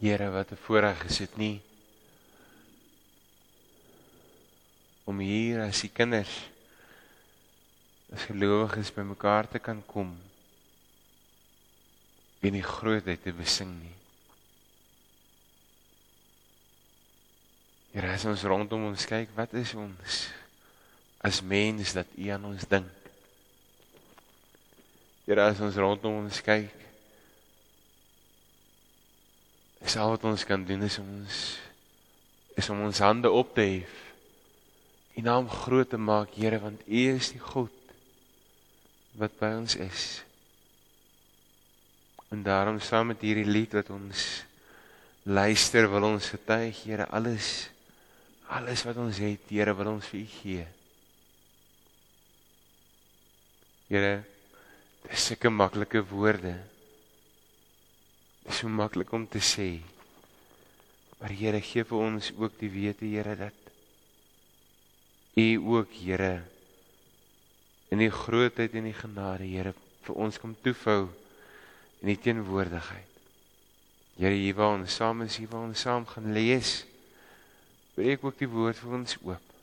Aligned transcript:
Here, 0.00 0.30
wat 0.32 0.52
'n 0.52 0.56
voorreg 0.56 1.04
is 1.04 1.18
dit 1.18 1.36
nie 1.36 1.60
om 5.04 5.18
hier 5.18 5.60
as 5.60 5.80
die 5.80 5.90
kinders 5.92 6.32
as 8.14 8.24
gelowiges 8.30 8.92
bymekaar 8.94 9.48
te 9.48 9.58
kan 9.58 9.82
kom 9.86 10.16
en 12.40 12.56
die 12.56 12.64
grootheid 12.64 13.22
te 13.22 13.32
besing 13.36 13.70
nie. 13.76 13.96
Here, 17.92 18.14
as 18.14 18.24
ons 18.24 18.46
rondom 18.48 18.88
ons 18.88 19.04
kyk, 19.04 19.34
wat 19.36 19.52
is 19.58 19.74
ons 19.74 20.20
as 21.20 21.42
mens 21.44 21.92
dat 21.92 22.08
U 22.16 22.28
aan 22.32 22.44
ons 22.48 22.64
dink? 22.64 23.10
Here, 25.26 25.44
as 25.44 25.60
ons 25.60 25.76
rondom 25.76 26.22
ons 26.24 26.40
kyk, 26.40 26.72
is 29.80 29.96
al 29.96 30.14
wat 30.14 30.24
ons 30.28 30.44
kan 30.44 30.64
doen 30.64 30.82
is 30.86 30.98
om 31.00 31.08
ons 31.20 31.40
is 32.60 32.68
om 32.68 32.82
ons 32.84 32.98
hande 33.00 33.30
op 33.30 33.54
te 33.56 33.64
hef. 33.64 33.92
U 35.16 35.22
naam 35.24 35.48
groot 35.48 35.88
te 35.90 35.98
maak, 35.98 36.34
Here, 36.36 36.58
want 36.60 36.82
U 36.86 37.00
is 37.14 37.32
die 37.32 37.40
God 37.40 37.72
wat 39.18 39.32
by 39.40 39.54
ons 39.58 39.76
is. 39.80 40.04
En 42.30 42.44
daarom 42.46 42.78
saam 42.84 43.10
met 43.10 43.22
hierdie 43.24 43.48
lied 43.48 43.74
wat 43.74 43.90
ons 43.90 44.26
luister, 45.26 45.88
wil 45.90 46.12
ons 46.12 46.30
getuig, 46.34 46.84
Here, 46.84 47.08
alles 47.10 47.70
alles 48.50 48.82
wat 48.82 48.98
ons 48.98 49.18
het, 49.22 49.46
Here, 49.48 49.74
wil 49.78 49.94
ons 49.94 50.10
vir 50.10 50.20
U 50.20 50.26
gee. 50.40 50.66
Here, 53.90 54.12
dis 55.06 55.30
sulke 55.30 55.50
maklike 55.50 56.02
woorde. 56.10 56.54
Dis 58.46 58.62
so 58.62 58.68
maklik 58.68 59.12
om 59.12 59.26
te 59.28 59.42
sê. 59.44 59.80
Maar 61.20 61.34
Here, 61.36 61.60
gee 61.60 61.84
vir 61.84 61.98
ons 62.00 62.30
ook 62.38 62.56
die 62.60 62.70
wete, 62.72 63.04
Here, 63.04 63.36
dat 63.36 63.56
U 65.36 65.48
ook, 65.76 65.92
Here, 66.00 66.42
in 67.90 68.00
die 68.00 68.10
grootheid 68.10 68.74
en 68.78 68.88
die 68.88 68.96
genade, 68.96 69.44
Here, 69.44 69.74
vir 70.06 70.16
ons 70.16 70.40
kom 70.40 70.54
toefou 70.64 71.10
in 72.00 72.14
die 72.14 72.18
teenwoordigheid. 72.20 73.20
Here, 74.16 74.32
hier 74.36 74.56
waar 74.56 74.78
ons 74.78 74.96
saam 74.96 75.26
is, 75.26 75.36
hier 75.40 75.50
waar 75.52 75.68
ons 75.68 75.84
saam 75.84 76.08
gaan 76.08 76.32
lees, 76.36 76.80
breek 77.96 78.24
ook 78.24 78.40
die 78.40 78.48
woord 78.48 78.80
vir 78.80 78.98
ons 79.02 79.20
oop. 79.20 79.54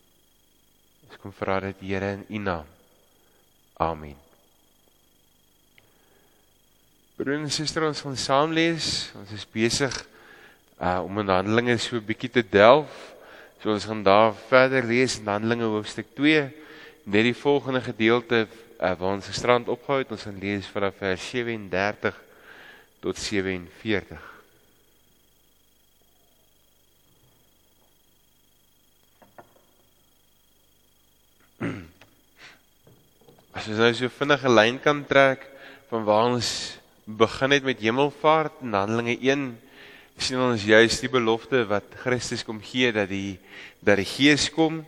Ons 1.08 1.20
kom 1.24 1.34
vra 1.34 1.60
dit, 1.66 1.84
Here, 1.90 2.14
in 2.20 2.26
U 2.30 2.46
naam. 2.46 2.74
Amen. 3.82 4.27
Broer 7.18 7.40
en 7.40 7.50
suster, 7.50 7.82
ons 7.82 7.98
gaan 8.06 8.18
saam 8.22 8.52
lees. 8.54 9.10
Ons 9.18 9.32
is 9.34 9.42
besig 9.50 9.96
uh 10.78 11.02
om 11.02 11.18
in 11.18 11.32
Handelinge 11.34 11.74
so 11.82 11.98
'n 11.98 12.06
bietjie 12.06 12.30
te 12.30 12.44
delf. 12.46 12.94
So 13.58 13.74
ons 13.74 13.90
gaan 13.90 14.04
daar 14.06 14.38
verder 14.38 14.86
lees 14.86 15.18
in 15.18 15.26
Handelinge 15.26 15.66
hoofstuk 15.66 16.14
2, 16.14 16.54
net 17.10 17.24
die 17.26 17.34
volgende 17.34 17.82
gedeelte 17.82 18.46
uh 18.46 18.94
waar 18.94 19.18
ons 19.18 19.26
gestrand 19.26 19.66
opgehou 19.68 19.98
het. 20.06 20.12
Ons 20.12 20.30
gaan 20.30 20.38
lees 20.38 20.70
vanaf 20.70 20.94
vers 21.02 21.30
37 21.30 22.14
tot 23.02 23.18
47. 23.18 24.22
As 33.58 33.66
ons 33.68 33.78
nou 33.78 33.94
so 33.94 34.08
vinnige 34.22 34.50
lyn 34.50 34.78
kan 34.80 35.02
trek 35.02 35.50
van 35.90 36.06
waar 36.06 36.30
ons 36.38 36.77
begin 37.08 37.52
het 37.52 37.64
met 37.64 37.80
hemelvaart 37.80 38.52
in 38.62 38.74
Handelinge 38.76 39.16
1 39.24 39.44
sien 40.20 40.42
ons 40.44 40.64
juist 40.68 41.00
die 41.06 41.12
belofte 41.12 41.62
wat 41.70 41.94
Christus 42.02 42.44
kom 42.44 42.60
gee 42.60 42.90
dat 42.92 43.08
die 43.08 43.38
dat 43.80 44.02
die 44.02 44.08
Gees 44.10 44.50
kom. 44.52 44.82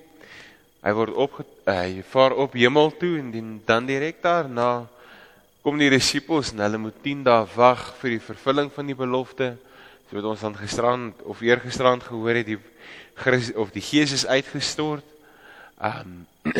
Hy 0.84 0.92
word 0.98 1.16
op 1.16 1.38
hy 1.70 2.04
vaar 2.12 2.36
op 2.36 2.58
hemel 2.60 2.92
toe 3.00 3.14
en 3.22 3.32
die, 3.32 3.44
dan 3.64 3.88
direk 3.88 4.20
daarna 4.26 4.90
kom 5.64 5.80
die 5.80 5.92
disippels 5.94 6.52
en 6.52 6.60
hulle 6.66 6.82
moet 6.82 7.00
10 7.06 7.24
dae 7.24 7.48
wag 7.56 7.88
vir 8.02 8.18
die 8.18 8.24
vervulling 8.28 8.72
van 8.76 8.92
die 8.92 9.00
belofte. 9.00 9.54
So 10.10 10.20
wat 10.20 10.28
ons 10.34 10.44
dan 10.44 10.60
gisterand 10.60 11.24
of 11.24 11.40
eergisterand 11.46 12.04
gehoor 12.04 12.36
het 12.42 12.52
die 12.52 12.60
Christus 13.16 13.56
of 13.56 13.72
die 13.72 13.86
Gees 13.86 14.12
is 14.12 14.28
uitgestort. 14.28 15.08
Um 15.80 16.26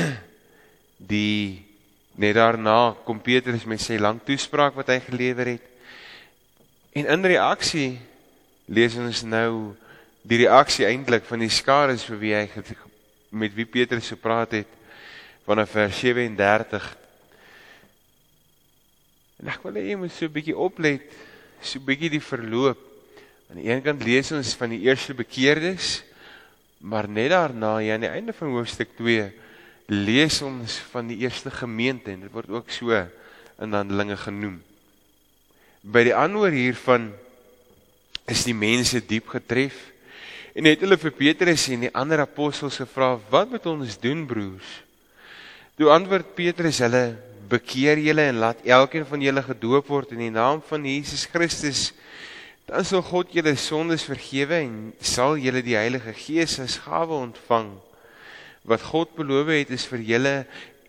die 1.12 1.69
Net 2.20 2.36
daarna 2.36 2.98
kom 3.08 3.22
Petrus 3.24 3.64
met 3.64 3.80
sy 3.80 3.96
lang 3.96 4.18
toespraak 4.28 4.76
wat 4.76 4.90
hy 4.92 4.98
gelewer 5.06 5.54
het. 5.54 5.64
En 6.92 7.08
in 7.08 7.24
reaksie 7.32 7.94
lees 8.68 8.98
ons 9.00 9.22
nou 9.24 9.78
die 10.28 10.42
reaksie 10.42 10.84
eintlik 10.90 11.24
van 11.30 11.40
die 11.40 11.54
skare 11.54 11.96
vir 11.96 12.20
wie 12.20 12.34
hy 12.36 12.44
met 13.32 13.56
wie 13.56 13.68
Petrus 13.70 14.12
gepraat 14.12 14.58
het 14.58 14.76
vanaf 15.48 15.72
vers 15.78 16.04
37. 16.04 16.92
En 19.40 19.56
ek 19.56 19.64
wil 19.64 19.80
hê 19.80 19.88
jy 19.88 19.98
moet 20.04 20.12
so 20.12 20.28
'n 20.28 20.36
bietjie 20.36 20.58
oplet, 20.58 21.08
so 21.62 21.80
'n 21.80 21.86
bietjie 21.88 22.10
die 22.20 22.26
verloop. 22.32 22.80
Aan 23.50 23.64
die 23.64 23.72
een 23.72 23.82
kant 23.82 24.04
lees 24.04 24.32
ons 24.32 24.56
van 24.60 24.70
die 24.70 24.84
eerste 24.84 25.14
bekeerdes, 25.14 26.04
maar 26.84 27.08
net 27.08 27.32
daarna, 27.32 27.80
ja 27.80 27.94
aan 27.94 28.04
die 28.04 28.12
einde 28.12 28.34
van 28.34 28.52
hoofstuk 28.52 28.90
2 28.98 29.32
lees 29.90 30.38
ons 30.46 30.78
van 30.92 31.08
die 31.10 31.18
eerste 31.24 31.50
gemeente 31.50 32.14
en 32.14 32.22
dit 32.28 32.34
word 32.34 32.50
ook 32.54 32.70
so 32.70 32.94
in 32.94 33.74
Handelinge 33.74 34.18
genoem. 34.22 34.60
By 35.82 36.04
die 36.06 36.16
antwoord 36.16 36.54
hiervan 36.54 37.10
is 38.30 38.46
die 38.46 38.54
mense 38.54 39.02
diep 39.02 39.32
getref 39.34 39.78
en 40.54 40.70
het 40.70 40.84
hulle 40.86 41.00
vir 41.02 41.16
Petrus 41.18 41.66
en 41.74 41.88
die 41.88 41.94
ander 41.98 42.22
apostels 42.22 42.78
gevra: 42.78 43.18
"Wat 43.32 43.50
moet 43.50 43.66
ons 43.66 43.98
doen, 43.98 44.26
broers?" 44.28 44.70
Toe 45.78 45.90
antwoord 45.90 46.36
Petrus 46.36 46.84
hulle: 46.86 47.18
"Bekeer 47.50 47.98
julle 47.98 48.30
en 48.30 48.42
laat 48.44 48.62
elkeen 48.66 49.06
van 49.06 49.22
julle 49.22 49.42
gedoop 49.42 49.88
word 49.88 50.12
in 50.12 50.22
die 50.22 50.34
naam 50.34 50.62
van 50.62 50.86
Jesus 50.86 51.26
Christus." 51.26 51.94
Dan 52.70 52.86
sal 52.86 53.02
God 53.02 53.34
julle 53.34 53.56
sondes 53.56 54.04
vergewe 54.06 54.62
en 54.62 54.94
sal 55.02 55.40
julle 55.42 55.64
die 55.66 55.80
Heilige 55.80 56.14
Gees 56.14 56.60
as 56.60 56.78
gawe 56.78 57.26
ontvang 57.26 57.72
wat 58.70 58.86
God 58.86 59.16
beloof 59.18 59.50
het 59.50 59.72
is 59.74 59.88
vir 59.90 60.04
julle 60.06 60.36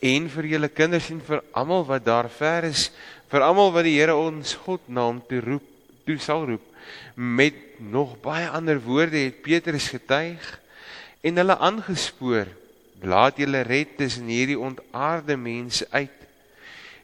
en 0.05 0.29
vir 0.33 0.49
julle 0.55 0.69
kinders 0.73 1.09
en 1.13 1.21
vir 1.25 1.43
almal 1.57 1.85
wat 1.89 2.05
daar 2.05 2.29
ver 2.33 2.69
is, 2.69 2.89
vir 3.33 3.45
almal 3.45 3.73
wat 3.73 3.87
die 3.89 3.97
Here 3.99 4.17
ons 4.17 4.55
God 4.67 4.85
naam 4.89 5.21
toe 5.29 5.41
roep, 5.45 5.67
toe 6.05 6.19
sal 6.21 6.47
roep. 6.49 6.65
Met 7.15 7.57
nog 7.81 8.17
baie 8.21 8.49
ander 8.49 8.81
woorde 8.83 9.21
het 9.21 9.43
Petrus 9.45 9.91
getuig 9.93 10.45
en 11.25 11.37
hulle 11.41 11.57
aangespoor: 11.57 12.49
"Laat 13.03 13.39
julle 13.41 13.63
red 13.65 13.97
tussen 13.97 14.29
hierdie 14.29 14.59
ontaarde 14.59 15.37
mense 15.37 15.87
uit." 15.91 16.17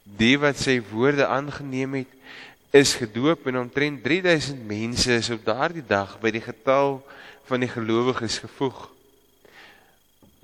Die 0.05 0.37
wat 0.39 0.59
sy 0.59 0.81
woorde 0.93 1.27
aangeneem 1.27 1.95
het, 2.03 2.13
is 2.71 2.95
gedoop 2.95 3.47
en 3.47 3.59
omtrent 3.65 4.03
3000 4.05 4.67
mense 4.67 5.13
is 5.13 5.31
op 5.31 5.45
daardie 5.45 5.85
dag 5.87 6.19
by 6.21 6.31
die 6.31 6.45
getal 6.45 7.01
van 7.49 7.61
die 7.61 7.71
gelowiges 7.71 8.39
gevoeg. 8.45 8.96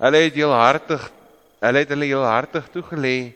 Hulle 0.01 0.25
het 0.25 0.37
heel 0.37 0.53
hartig 0.53 1.11
hulle 1.63 1.79
het 1.79 1.91
hulle 1.93 2.09
heel 2.09 2.25
hartig 2.27 2.65
toegelê 2.73 3.31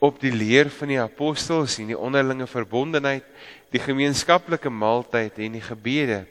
op 0.00 0.16
die 0.22 0.32
leer 0.32 0.70
van 0.72 0.88
die 0.88 1.00
apostels 1.00 1.74
en 1.82 1.90
die 1.90 1.98
onderlinge 1.98 2.46
verbondenheid, 2.48 3.26
die 3.68 3.82
gemeenskaplike 3.84 4.70
maaltyd 4.72 5.36
en 5.44 5.58
die 5.58 5.64
gebede. 5.64 6.22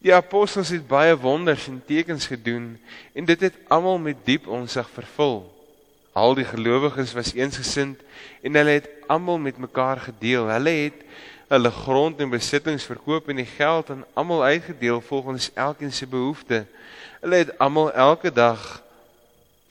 Die 0.00 0.14
apostels 0.14 0.70
het 0.70 0.86
baie 0.88 1.16
wonders 1.18 1.66
en 1.68 1.80
tekens 1.86 2.28
gedoen 2.30 2.76
en 3.12 3.26
dit 3.26 3.42
het 3.48 3.58
almal 3.68 3.98
met 3.98 4.22
diep 4.24 4.46
onsig 4.46 4.86
vervul. 4.94 5.42
Al 6.14 6.38
die 6.38 6.46
gelowiges 6.46 7.12
was 7.18 7.34
eensgesind 7.34 7.98
en 8.40 8.54
hulle 8.54 8.78
het 8.78 8.88
almal 9.10 9.42
met 9.42 9.58
mekaar 9.58 10.00
gedeel. 10.06 10.46
Hulle 10.46 10.76
het 10.86 11.02
hulle 11.50 11.70
grond 11.70 12.20
en 12.22 12.30
besittings 12.30 12.84
verkoop 12.86 13.28
en 13.28 13.40
die 13.40 13.48
geld 13.56 13.88
aan 13.90 14.04
almal 14.14 14.44
uitgedeel 14.44 15.00
volgens 15.00 15.50
elkeen 15.54 15.92
se 15.92 16.06
behoeftes. 16.06 16.68
Hulle 17.20 17.42
het 17.42 17.58
almal 17.58 17.90
elke 17.92 18.30
dag 18.32 18.82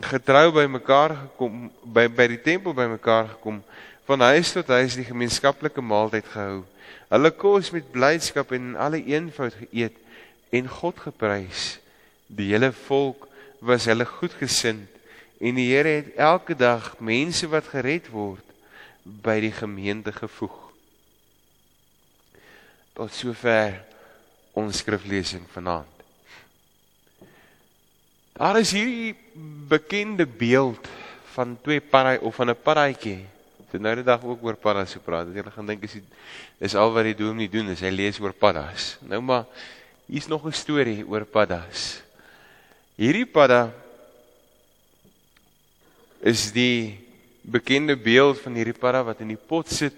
getrou 0.04 0.52
by 0.52 0.66
mekaar 0.68 1.16
gekom 1.16 1.70
by 1.84 2.06
by 2.12 2.28
die 2.36 2.42
tempel 2.44 2.76
by 2.76 2.90
mekaar 2.92 3.32
gekom 3.32 3.64
van 4.12 4.28
huis 4.28 4.52
tot 4.52 4.68
huis 4.76 5.00
die 5.00 5.08
gemeenskaplike 5.08 5.82
maaltyd 5.82 6.28
gehou. 6.34 6.62
Hulle 7.08 7.32
kos 7.32 7.72
met 7.72 7.92
blydskap 7.96 8.52
en 8.52 8.76
alle 8.76 9.00
eenvoud 9.00 9.56
geëet 9.64 9.96
en 10.52 10.68
God 10.68 11.00
geprys. 11.08 11.78
Die 12.28 12.52
hele 12.52 12.74
volk 12.86 13.28
was 13.64 13.88
hulle 13.88 14.08
goedgesind 14.08 14.88
en 15.40 15.56
die 15.56 15.72
Here 15.72 16.02
het 16.02 16.16
elke 16.20 16.60
dag 16.60 16.98
mense 17.00 17.48
wat 17.48 17.72
gered 17.72 18.12
word 18.12 18.44
by 19.04 19.40
die 19.40 19.56
gemeente 19.56 20.12
gevoeg. 20.12 20.69
Tot 23.00 23.14
sover 23.16 23.78
ons 24.60 24.82
skriflesing 24.82 25.46
vanaand. 25.54 26.02
Daar 28.36 28.58
is 28.60 28.74
hierdie 28.76 29.16
bekende 29.72 30.26
beeld 30.28 30.88
van 31.32 31.54
twee 31.64 31.80
parai 31.80 32.18
of 32.20 32.36
van 32.36 32.52
'n 32.52 32.60
paraitjie 32.60 33.24
op 33.60 33.70
So 33.72 33.78
nou 33.78 33.96
die 33.96 34.04
dag 34.04 34.24
ook 34.24 34.44
oor 34.44 34.56
paddas 34.56 34.94
gepraat. 34.98 35.28
Dat 35.28 35.36
jy 35.36 35.52
gaan 35.52 35.66
dink 35.66 35.84
is 35.84 35.92
die, 35.92 36.04
is 36.58 36.76
al 36.76 36.92
wat 36.92 37.04
die 37.04 37.16
dominee 37.16 37.50
doen 37.50 37.70
is 37.70 37.80
hy 37.82 37.92
lees 37.94 38.20
oor 38.20 38.34
paddas. 38.34 38.98
Nou 39.02 39.22
maar 39.22 39.46
hier's 40.08 40.28
nog 40.28 40.46
'n 40.46 40.52
storie 40.52 41.06
oor 41.06 41.26
paddas. 41.26 42.02
Hierdie 42.96 43.26
padda 43.26 43.72
is 46.20 46.52
die 46.52 47.00
bekende 47.42 47.96
beeld 47.96 48.42
van 48.42 48.56
hierdie 48.56 48.74
padda 48.74 49.04
wat 49.04 49.20
in 49.20 49.28
die 49.28 49.44
pot 49.48 49.70
sit 49.70 49.96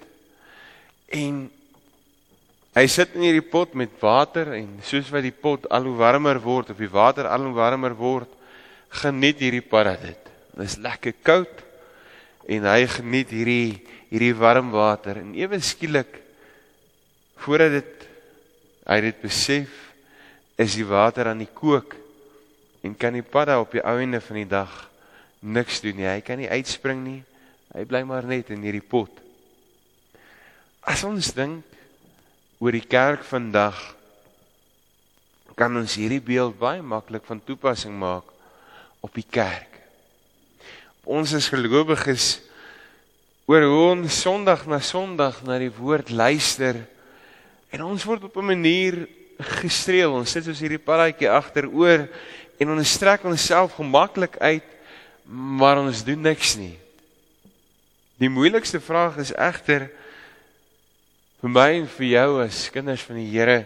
en 1.07 1.51
hy 2.75 2.85
sit 2.87 3.15
in 3.17 3.25
hierdie 3.27 3.49
pot 3.51 3.73
met 3.75 3.93
water 3.99 4.53
en 4.55 4.77
soos 4.87 5.09
wat 5.11 5.25
die 5.25 5.35
pot 5.35 5.67
al 5.73 5.89
hoe 5.89 5.97
warmer 5.99 6.39
word 6.39 6.71
of 6.71 6.79
die 6.79 6.91
water 6.91 7.27
al 7.27 7.49
hoe 7.49 7.55
warmer 7.55 7.95
word, 7.97 8.29
geniet 9.01 9.41
hierdie 9.43 9.63
padda 9.63 9.97
dit. 9.99 10.29
Dit 10.55 10.67
is 10.67 10.77
lekker 10.83 11.17
koud 11.23 11.65
en 12.51 12.67
hy 12.67 12.85
geniet 12.91 13.31
hierdie 13.31 13.81
hierdie 14.11 14.35
warm 14.35 14.73
water 14.75 15.21
en 15.21 15.31
ewe 15.39 15.59
skielik 15.63 16.17
voordat 17.39 17.77
dit 17.77 18.07
hy 18.89 18.97
dit 19.05 19.21
besef 19.23 19.71
is 20.59 20.75
die 20.75 20.87
water 20.87 21.29
aan 21.31 21.39
die 21.39 21.51
kook 21.55 21.95
en 22.83 22.97
kan 22.99 23.15
die 23.15 23.23
padda 23.23 23.59
op 23.61 23.71
die 23.71 23.83
einde 23.87 24.19
van 24.23 24.41
die 24.41 24.49
dag 24.49 24.73
niks 25.41 25.79
doen 25.81 25.97
nie. 25.97 26.09
Hy 26.09 26.21
kan 26.25 26.41
nie 26.41 26.49
uitspring 26.49 27.01
nie. 27.05 27.19
Hy 27.73 27.85
bly 27.87 28.03
maar 28.05 28.27
net 28.27 28.51
in 28.53 28.63
hierdie 28.65 28.83
pot. 28.83 29.13
As 30.85 31.05
ons 31.07 31.31
dink 31.37 31.70
oor 32.61 32.77
die 32.77 32.85
kerk 32.85 33.25
vandag 33.25 33.75
kan 35.61 35.75
ons 35.77 35.93
hierdie 35.99 36.21
beeld 36.23 36.55
baie 36.57 36.81
maklik 36.81 37.25
van 37.27 37.41
toepassing 37.45 37.93
maak 37.93 38.25
op 39.05 39.13
die 39.13 39.25
kerk. 39.25 39.75
Ons 41.05 41.35
as 41.37 41.51
gelowiges 41.53 42.39
oor 43.49 43.65
hoe 43.67 43.81
ons 43.91 44.21
Sondag 44.23 44.63
na 44.69 44.79
Sondag 44.81 45.41
na 45.45 45.59
die 45.61 45.69
woord 45.73 46.09
luister 46.09 46.79
en 47.69 47.83
ons 47.85 48.05
word 48.09 48.25
op 48.25 48.37
'n 48.37 48.51
manier 48.53 49.07
gestreel. 49.61 50.13
Ons 50.13 50.31
sit 50.31 50.45
soos 50.45 50.61
hierdie 50.61 50.81
paradjie 50.81 51.29
agteroor 51.29 52.07
en 52.57 52.69
ons 52.69 52.93
strek 52.93 53.23
onsself 53.23 53.77
gemaklik 53.77 54.37
uit, 54.37 54.65
maar 55.25 55.77
ons 55.77 56.03
doen 56.03 56.21
niks 56.21 56.55
nie. 56.55 56.77
Die 58.17 58.29
moeilikste 58.29 58.79
vraag 58.79 59.17
is 59.17 59.33
egter 59.33 59.89
vir 61.41 61.49
my 61.49 61.69
en 61.79 61.87
vir 61.89 62.07
jou 62.11 62.29
as 62.43 62.67
kinders 62.73 63.03
van 63.07 63.17
die 63.17 63.29
Here, 63.33 63.63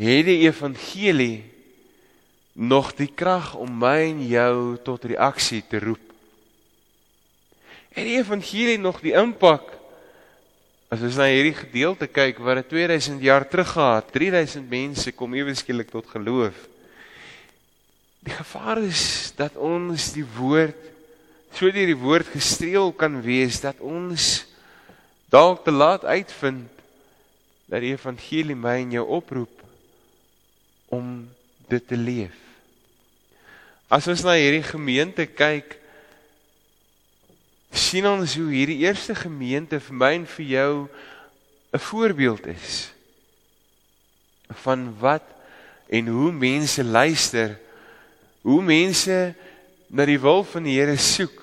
het 0.00 0.24
die 0.24 0.40
evangelie 0.46 1.42
nog 2.56 2.94
die 2.96 3.10
krag 3.12 3.52
om 3.60 3.72
my 3.82 3.98
en 4.08 4.22
jou 4.24 4.54
tot 4.84 5.04
reaksie 5.04 5.60
te 5.68 5.82
roep? 5.84 6.06
Het 7.92 8.06
die 8.06 8.16
evangelie 8.22 8.78
nog 8.80 9.02
die 9.04 9.12
impak 9.18 9.76
as 10.90 11.04
ons 11.06 11.20
na 11.20 11.28
hierdie 11.30 11.54
gedeelte 11.54 12.08
kyk 12.10 12.40
wat 12.42 12.64
dit 12.64 12.72
2000 12.72 13.20
jaar 13.22 13.44
terug 13.46 13.68
gehad, 13.76 14.08
3000 14.10 14.66
mense 14.70 15.12
kom 15.14 15.36
eweskielik 15.38 15.92
tot 15.92 16.08
geloof. 16.10 16.56
Die 18.26 18.34
gevaar 18.34 18.80
is 18.82 19.30
dat 19.38 19.54
ons 19.60 20.10
die 20.16 20.26
woord 20.36 20.88
so 21.54 21.66
deur 21.70 21.88
die 21.90 21.98
woord 21.98 22.28
gestreel 22.30 22.92
kan 22.94 23.16
wees 23.22 23.58
dat 23.62 23.80
ons 23.82 24.46
dalk 25.30 25.64
te 25.66 25.72
laat 25.74 26.04
uitvind 26.06 26.79
dat 27.70 27.84
die 27.84 27.94
evangelie 27.94 28.58
my 28.58 28.80
en 28.82 28.96
jou 28.98 29.04
oproep 29.20 29.62
om 30.90 31.28
dit 31.70 31.84
te 31.86 31.96
leef. 31.96 32.34
As 33.90 34.08
ons 34.10 34.24
na 34.26 34.34
hierdie 34.34 34.66
gemeente 34.66 35.26
kyk, 35.26 35.76
sien 37.70 38.06
ons 38.10 38.34
hoe 38.38 38.48
hierdie 38.50 38.82
eerste 38.82 39.14
gemeente 39.14 39.78
vir 39.82 39.98
my 40.02 40.10
en 40.18 40.26
vir 40.26 40.46
jou 40.46 40.72
'n 41.70 41.78
voorbeeld 41.78 42.46
is 42.50 42.90
van 44.66 44.90
wat 44.98 45.26
en 45.86 46.06
hoe 46.06 46.32
mense 46.32 46.84
luister, 46.84 47.58
hoe 48.42 48.62
mense 48.62 49.34
na 49.86 50.04
die 50.04 50.18
wil 50.18 50.44
van 50.44 50.62
die 50.62 50.78
Here 50.78 50.96
soek. 50.96 51.39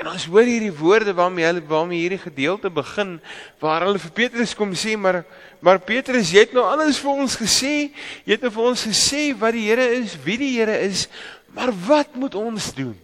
En 0.00 0.08
ons 0.08 0.24
hoor 0.32 0.48
hierdie 0.48 0.72
woorde 0.72 1.12
waarmee 1.12 1.44
hulle 1.44 1.62
waarmee 1.68 2.00
hierdie 2.00 2.22
gedeelte 2.22 2.70
begin 2.72 3.18
waar 3.60 3.84
hulle 3.84 4.00
vir 4.00 4.12
Petrus 4.16 4.54
kom 4.56 4.72
sê 4.72 4.94
maar 4.96 5.18
maar 5.60 5.76
Petrus 5.84 6.30
jy 6.32 6.46
het 6.46 6.54
nou 6.56 6.64
alles 6.64 7.02
vir 7.02 7.20
ons 7.26 7.36
gesê. 7.36 7.90
Jy 8.24 8.38
het 8.38 8.46
nou 8.46 8.52
vir 8.54 8.68
ons 8.70 8.84
gesê 8.88 9.26
wat 9.36 9.52
die 9.52 9.66
Here 9.68 9.84
is 9.98 10.16
wie 10.24 10.38
die 10.40 10.54
Here 10.54 10.78
is. 10.86 11.04
Maar 11.52 11.74
wat 11.84 12.16
moet 12.16 12.38
ons 12.40 12.70
doen? 12.78 12.96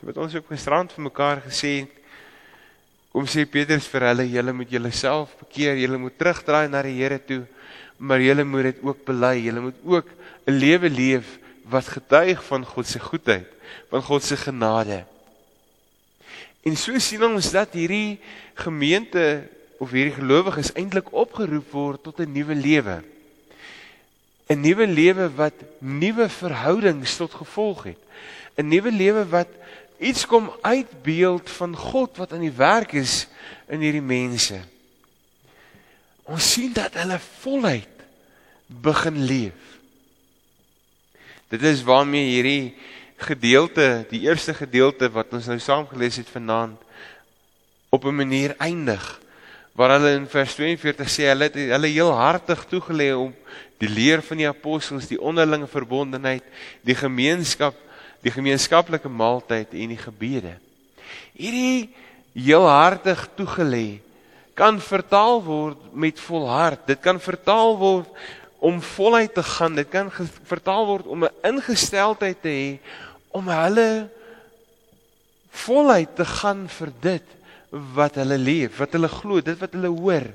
So 0.00 0.08
wat 0.10 0.18
ons 0.18 0.34
op 0.40 0.50
gisterand 0.50 0.90
vir 0.96 1.06
mekaar 1.06 1.44
gesê 1.46 1.84
kom 3.14 3.30
sê 3.30 3.46
Petrus 3.46 3.86
vir 3.90 4.08
hulle 4.10 4.26
julle 4.26 4.56
moet 4.58 4.74
julleself 4.74 5.38
bekeer. 5.44 5.78
Julle 5.78 6.02
moet 6.02 6.18
terugdraai 6.18 6.66
na 6.66 6.82
die 6.82 6.98
Here 6.98 7.22
toe 7.22 7.44
maar 8.00 8.18
julle 8.18 8.42
moet 8.48 8.72
dit 8.72 8.82
ook 8.82 9.06
bely. 9.06 9.36
Julle 9.44 9.62
moet 9.68 9.78
ook 9.84 10.10
'n 10.48 10.58
lewe 10.58 10.90
leef 10.90 11.38
wat 11.70 11.86
getuig 11.86 12.42
van 12.44 12.66
God 12.66 12.86
se 12.86 12.98
goedheid, 12.98 13.46
van 13.90 14.02
God 14.02 14.24
se 14.24 14.36
genade. 14.36 15.04
En 16.62 16.76
so 16.76 16.98
sien 16.98 17.24
ons 17.24 17.50
dat 17.50 17.72
hierdie 17.72 18.18
gemeente 18.54 19.48
of 19.80 19.94
hierdie 19.96 20.18
gelowiges 20.18 20.74
eintlik 20.76 21.12
opgeroep 21.16 21.70
word 21.72 22.02
tot 22.04 22.20
'n 22.20 22.32
nuwe 22.32 22.54
lewe. 22.54 23.00
'n 24.50 24.60
Nuwe 24.60 24.86
lewe 24.86 25.30
wat 25.34 25.54
nuwe 25.78 26.28
verhoudings 26.28 27.16
tot 27.16 27.34
gevolg 27.34 27.82
het. 27.82 28.00
'n 28.58 28.68
Nuwe 28.68 28.92
lewe 28.92 29.24
wat 29.28 29.48
iets 29.98 30.26
kom 30.26 30.50
uitbeeld 30.60 31.50
van 31.50 31.76
God 31.76 32.16
wat 32.16 32.32
aan 32.32 32.44
die 32.44 32.56
werk 32.56 32.92
is 32.92 33.28
in 33.68 33.80
hierdie 33.80 34.04
mense. 34.04 34.60
Ons 36.24 36.52
sien 36.52 36.72
dat 36.72 36.94
hulle 36.94 37.18
voluit 37.40 38.04
begin 38.66 39.24
leef. 39.24 39.78
Dit 41.48 41.62
is 41.62 41.82
waarmee 41.82 42.30
hierdie 42.30 42.74
gedeelte, 43.22 44.06
die 44.10 44.20
eerste 44.26 44.54
gedeelte 44.54 45.10
wat 45.12 45.32
ons 45.32 45.46
nou 45.46 45.58
saam 45.58 45.86
gelees 45.88 46.16
het 46.16 46.28
vanaand 46.28 46.78
op 47.90 48.04
'n 48.04 48.14
manier 48.14 48.54
eindig. 48.58 49.20
Waar 49.72 49.90
hulle 49.90 50.14
in 50.14 50.26
vers 50.26 50.54
42 50.54 51.08
sê 51.08 51.28
hulle 51.28 51.44
het 51.44 51.54
hulle 51.54 51.86
heel 51.86 52.12
hartig 52.12 52.66
toegelê 52.66 53.14
om 53.14 53.34
die 53.78 53.88
leer 53.88 54.22
van 54.22 54.36
die 54.36 54.48
apostels, 54.48 55.08
die 55.08 55.20
onderlinge 55.20 55.66
verbondenheid, 55.66 56.44
die 56.82 56.94
gemeenskap, 56.94 57.74
die 58.20 58.32
gemeenskaplike 58.32 59.08
maaltyd 59.08 59.72
en 59.72 59.88
die 59.88 59.96
gebede. 59.96 60.54
Hierdie 61.32 61.90
heel 62.34 62.66
hartig 62.68 63.28
toegelê 63.36 64.00
kan 64.54 64.80
vertaal 64.80 65.40
word 65.42 65.78
met 65.92 66.20
volhard. 66.20 66.86
Dit 66.86 67.00
kan 67.00 67.20
vertaal 67.20 67.78
word 67.78 68.08
om 68.60 68.82
voluit 68.82 69.34
te 69.34 69.42
gaan. 69.42 69.74
Dit 69.74 69.88
kan 69.88 70.10
vertaal 70.44 70.86
word 70.86 71.06
om 71.06 71.24
'n 71.24 71.32
ingesteldheid 71.42 72.42
te 72.42 72.48
hê 72.48 72.78
om 73.30 73.48
hulle 73.48 74.08
voluit 75.64 76.16
te 76.16 76.24
gaan 76.24 76.66
vir 76.68 76.92
dit 77.00 77.36
wat 77.70 78.18
hulle 78.18 78.38
leef, 78.38 78.78
wat 78.80 78.94
hulle 78.96 79.10
glo, 79.10 79.42
dit 79.44 79.58
wat 79.58 79.74
hulle 79.76 79.90
hoor. 79.94 80.26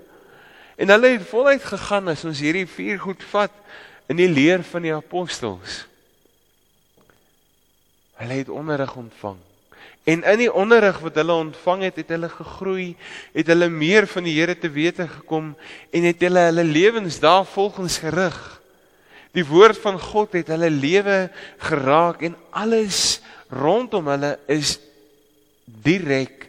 En 0.76 0.92
hulle 0.92 1.16
het 1.16 1.28
voluit 1.28 1.64
gegaan 1.64 2.12
as 2.12 2.24
ons 2.28 2.40
hierdie 2.44 2.68
vier 2.68 3.00
goed 3.00 3.24
vat 3.32 3.54
in 4.12 4.20
die 4.20 4.30
leer 4.32 4.64
van 4.64 4.86
die 4.86 4.94
apostels. 4.96 5.84
Hulle 8.20 8.40
het 8.40 8.52
onderrig 8.52 8.96
ontvang. 8.96 9.38
En 10.06 10.22
in 10.24 10.38
die 10.38 10.52
onderrig 10.54 11.00
wat 11.02 11.16
hulle 11.18 11.34
ontvang 11.34 11.88
het, 11.88 11.96
het 11.96 12.12
hulle 12.14 12.30
gegroei, 12.30 12.92
het 13.34 13.48
hulle 13.50 13.70
meer 13.74 14.06
van 14.08 14.28
die 14.28 14.36
Here 14.38 14.54
te 14.58 14.70
wete 14.70 15.08
gekom 15.10 15.56
en 15.90 16.06
het 16.06 16.22
hulle 16.22 16.44
hulle 16.52 16.64
lewens 16.64 17.18
daarvolgens 17.20 17.98
gerig. 18.04 18.55
Die 19.36 19.46
woord 19.46 19.78
van 19.84 20.00
God 20.00 20.38
het 20.38 20.50
hulle 20.54 20.72
lewe 20.72 21.30
geraak 21.68 22.24
en 22.24 22.38
alles 22.56 23.20
rondom 23.52 24.08
hulle 24.08 24.36
is 24.52 24.78
direk 25.66 26.48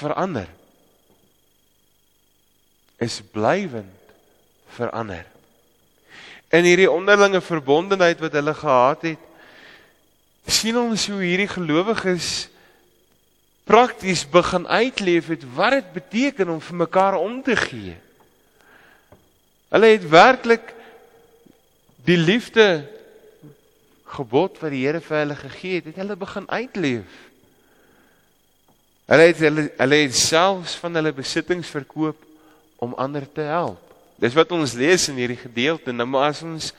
verander. 0.00 0.48
Is 3.00 3.20
blywend 3.32 3.96
verander. 4.76 5.24
In 6.52 6.64
hierdie 6.64 6.90
onderlinge 6.90 7.40
verbondenheid 7.44 8.20
wat 8.20 8.36
hulle 8.36 8.54
gehad 8.56 9.02
het, 9.10 9.24
sien 10.48 10.78
ons 10.80 11.08
hoe 11.12 11.20
hierdie 11.20 11.50
gelowiges 11.50 12.48
prakties 13.68 14.24
begin 14.32 14.64
uitleef 14.64 15.28
het 15.28 15.44
wat 15.56 15.76
dit 15.76 15.88
beteken 15.92 16.54
om 16.54 16.60
vir 16.64 16.78
mekaar 16.84 17.18
om 17.20 17.42
te 17.44 17.56
gee. 17.56 17.96
Hulle 19.68 19.92
het 19.92 20.08
werklik 20.08 20.72
die 22.08 22.16
liefde 22.16 22.68
gebod 24.08 24.56
wat 24.62 24.72
die 24.72 24.84
Here 24.86 25.00
vir 25.04 25.20
hulle 25.22 25.36
gegee 25.36 25.80
het, 25.80 25.90
het 25.90 25.98
hulle 26.00 26.16
begin 26.16 26.46
uitleef. 26.48 27.18
Hulle 29.08 29.26
het 29.28 29.42
hulle, 29.44 29.66
hulle 29.76 29.98
het 30.04 30.16
selfs 30.16 30.76
van 30.80 30.96
hulle 30.96 31.12
besittings 31.16 31.68
verkoop 31.72 32.24
om 32.80 32.96
ander 32.96 33.26
te 33.32 33.44
help. 33.48 33.82
Dis 34.18 34.34
wat 34.34 34.50
ons 34.56 34.74
lees 34.74 35.04
in 35.12 35.18
hierdie 35.20 35.38
gedeelte. 35.38 35.92
Nou 35.94 36.08
maar 36.10 36.32
as 36.32 36.40
ons 36.42 36.72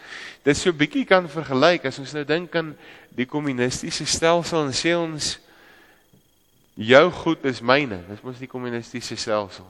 dit 0.44 0.58
so 0.58 0.74
bietjie 0.76 1.06
kan 1.08 1.30
vergelyk, 1.32 1.86
as 1.88 2.00
ons 2.02 2.12
nou 2.18 2.26
dink 2.28 2.56
aan 2.58 2.74
die 3.16 3.28
kommunistiese 3.30 4.08
stelsel 4.10 4.66
en 4.66 4.76
sê 4.76 4.96
ons 4.98 5.38
Jou 6.80 7.10
goed 7.12 7.44
is 7.44 7.58
myne. 7.60 7.98
Dis 8.08 8.22
mos 8.24 8.38
die 8.40 8.48
kommunistiese 8.48 9.18
stelsel. 9.20 9.66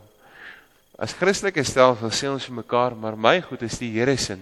As 0.94 1.16
Christelike 1.18 1.64
stelsel 1.66 2.12
sê 2.14 2.28
ons 2.30 2.46
vir 2.46 2.60
mekaar, 2.60 2.94
maar 2.94 3.16
my 3.18 3.40
goed 3.42 3.64
is 3.66 3.80
die 3.82 3.90
Here 3.96 4.14
se. 4.14 4.38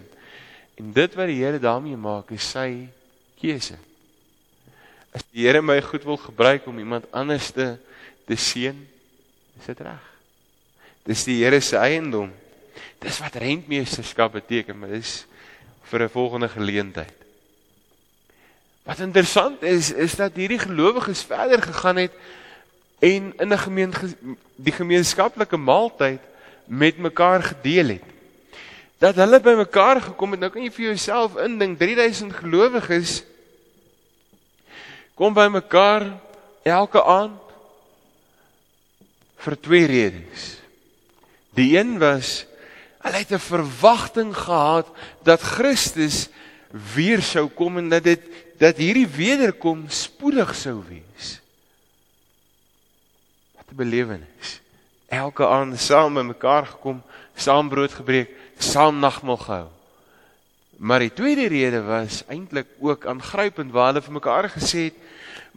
En 0.78 0.94
dit 0.94 1.14
wat 1.18 1.28
die 1.28 1.44
Here 1.44 1.60
daarmee 1.60 1.98
maak 1.98 2.32
is 2.36 2.46
sy 2.54 2.88
keuse. 3.42 3.78
As 5.14 5.26
die 5.32 5.48
Here 5.48 5.62
my 5.62 5.80
goed 5.82 6.06
wil 6.06 6.20
gebruik 6.22 6.68
om 6.70 6.78
iemand 6.80 7.10
anders 7.12 7.52
te 7.52 7.76
te 8.28 8.36
seën, 8.36 8.76
is 9.56 9.66
dit 9.70 9.80
reg. 9.80 10.04
Dis 11.08 11.24
die 11.24 11.38
Here 11.40 11.62
se 11.64 11.78
eiendom. 11.80 12.34
Dis 13.00 13.22
wat 13.24 13.38
rentmeesterskap 13.40 14.36
beteken, 14.36 14.76
maar 14.78 14.92
dis 14.92 15.26
vir 15.88 16.04
'n 16.04 16.10
volgende 16.10 16.50
geleentheid. 16.50 17.16
Wat 18.84 19.00
interessant 19.00 19.64
is, 19.64 19.92
is 19.92 20.16
dat 20.16 20.36
hierdie 20.36 20.60
gelowiges 20.60 21.24
verder 21.24 21.62
gegaan 21.62 21.96
het 21.96 22.12
en 23.00 23.34
in 23.38 23.54
'n 23.54 23.58
gemeen 23.58 23.94
die 24.56 24.74
gemeenskaplike 24.74 25.58
maaltyd 25.58 26.20
met 26.66 26.98
mekaar 26.98 27.44
gedeel 27.44 27.88
het. 27.88 28.17
Dat 28.98 29.16
hulle 29.16 29.40
by 29.40 29.54
mekaar 29.60 30.02
gekom 30.02 30.32
het, 30.34 30.42
nou 30.42 30.52
kan 30.52 30.64
jy 30.64 30.72
vir 30.74 30.86
jouself 30.92 31.38
indink 31.42 31.78
3000 31.80 32.34
gelowiges 32.34 33.22
kom 35.18 35.34
by 35.34 35.48
mekaar 35.50 36.06
elke 36.68 37.02
aand 37.02 37.42
vir 39.42 39.56
twee 39.62 39.86
redes. 39.90 40.46
Die 41.58 41.74
een 41.78 41.98
was 42.02 42.46
hulle 43.02 43.22
het 43.24 43.32
'n 43.32 43.40
verwagting 43.40 44.36
gehad 44.36 44.88
dat 45.24 45.42
Christus 45.42 46.30
weer 46.96 47.22
sou 47.22 47.48
kom 47.48 47.78
en 47.78 47.90
dat 47.90 48.04
dit 48.04 48.22
dat 48.58 48.78
hierdie 48.78 49.08
wederkom 49.08 49.90
spoedig 49.90 50.56
sou 50.56 50.84
wees. 50.90 51.40
Wat 53.56 53.66
'n 53.72 53.76
belewenis. 53.76 54.62
Elke 55.08 55.48
aand 55.48 55.80
saam 55.80 56.14
by 56.14 56.22
mekaar 56.22 56.66
gekom, 56.66 57.02
saam 57.36 57.70
brood 57.70 57.92
gebreek, 57.92 58.30
saam 58.64 59.00
nagmaal 59.00 59.38
gehou. 59.38 59.68
Maar 60.78 61.00
die 61.00 61.14
tweede 61.14 61.48
rede 61.48 61.82
was 61.82 62.24
eintlik 62.30 62.68
ook 62.80 63.06
aangrypend 63.06 63.72
waar 63.72 63.92
hulle 63.92 64.06
vir 64.06 64.14
mekaar 64.14 64.50
gesê 64.54 64.90
het 64.92 65.06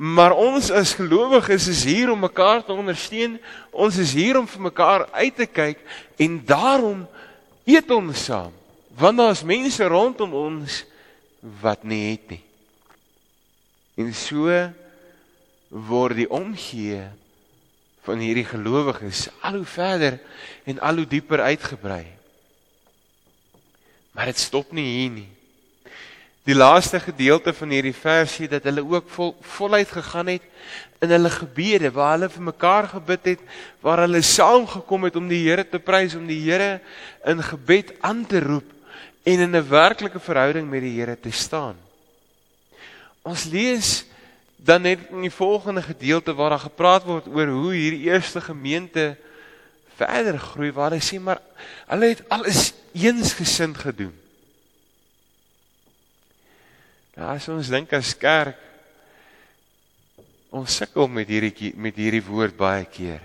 Maar 0.00 0.32
ons 0.32 0.70
as 0.72 0.94
gelowiges 0.96 1.66
is 1.68 1.82
hier 1.84 2.08
om 2.08 2.22
mekaar 2.24 2.62
te 2.64 2.72
ondersteun. 2.72 3.34
Ons 3.68 3.98
is 4.00 4.14
hier 4.16 4.38
om 4.38 4.46
vir 4.48 4.62
mekaar 4.70 5.02
uit 5.12 5.34
te 5.36 5.44
kyk 5.44 5.82
en 6.16 6.38
daarom 6.48 7.02
eet 7.68 7.90
ons 7.92 8.22
saam. 8.24 8.54
Want 8.96 9.20
daar's 9.20 9.44
mense 9.44 9.84
rondom 9.84 10.32
ons 10.32 10.78
wat 11.60 11.84
nie 11.84 12.14
het 12.14 12.32
nie. 12.32 12.40
En 14.00 14.08
so 14.16 14.48
word 15.68 16.16
die 16.16 16.30
omgee 16.32 17.02
van 18.08 18.24
hierdie 18.24 18.48
gelowiges 18.48 19.26
al 19.44 19.60
hoe 19.60 19.68
verder 19.68 20.16
en 20.64 20.80
al 20.80 21.02
hoe 21.02 21.10
dieper 21.12 21.44
uitgebrei. 21.44 22.06
Maar 24.12 24.26
dit 24.26 24.38
stop 24.38 24.72
nie 24.72 24.86
hier 24.86 25.10
nie 25.10 25.28
die 26.48 26.56
laaste 26.56 26.98
gedeelte 27.00 27.52
van 27.52 27.72
hierdie 27.74 27.94
versie 27.94 28.48
dat 28.48 28.64
hulle 28.64 28.82
ook 28.82 29.08
vol, 29.12 29.34
voluit 29.58 29.90
gegaan 29.92 30.32
het 30.32 30.46
in 31.04 31.12
hulle 31.12 31.30
gebede 31.32 31.90
waar 31.92 32.14
hulle 32.16 32.30
vir 32.32 32.46
mekaar 32.48 32.88
gebid 32.94 33.28
het 33.34 33.42
waar 33.84 34.02
hulle 34.06 34.22
saamgekom 34.24 35.04
het 35.08 35.18
om 35.20 35.28
die 35.28 35.42
Here 35.44 35.66
te 35.68 35.78
prys 35.78 36.16
om 36.16 36.26
die 36.28 36.40
Here 36.46 36.80
in 37.28 37.42
gebed 37.44 37.92
aan 38.00 38.24
te 38.26 38.40
roep 38.40 38.72
en 39.22 39.44
in 39.46 39.56
'n 39.56 39.68
werklike 39.68 40.20
verhouding 40.20 40.68
met 40.68 40.80
die 40.80 40.96
Here 40.96 41.16
te 41.20 41.30
staan. 41.30 41.76
Ons 43.22 43.44
lees 43.44 44.04
dan 44.56 44.82
net 44.82 44.98
in 45.10 45.20
die 45.20 45.30
volgende 45.30 45.82
gedeelte 45.82 46.34
waar 46.34 46.50
daar 46.50 46.68
gepraat 46.68 47.04
word 47.04 47.26
oor 47.28 47.46
hoe 47.46 47.72
hierdie 47.72 48.08
eerste 48.08 48.40
gemeente 48.40 49.16
verder 50.00 50.38
groei 50.40 50.72
waar 50.72 50.96
hy 50.96 51.02
sê 51.04 51.20
maar 51.20 51.42
hulle 51.90 52.14
het 52.14 52.24
alles 52.32 52.72
eensgesind 52.96 53.78
gedoen. 53.78 54.14
Ja, 57.16 57.34
as 57.34 57.48
ons 57.52 57.68
dink 57.68 57.92
as 57.96 58.14
kerk 58.16 58.58
ons 60.50 60.80
sukkel 60.80 61.06
met 61.06 61.28
hierdie 61.30 61.72
met 61.78 61.98
hierdie 61.98 62.24
woord 62.26 62.56
baie 62.58 62.86
keer. 62.90 63.20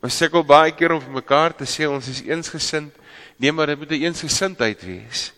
Ons 0.00 0.16
sukkel 0.20 0.44
baie 0.46 0.72
keer 0.76 0.94
om 0.94 1.02
vir 1.02 1.16
mekaar 1.18 1.56
te 1.56 1.66
sê 1.68 1.88
ons 1.90 2.06
is 2.08 2.22
eensgesind. 2.28 2.94
Nee, 3.40 3.52
maar 3.52 3.72
dit 3.72 3.78
moet 3.78 3.90
'n 3.90 4.04
eensgesindheid 4.06 4.80
wees. 4.84 5.32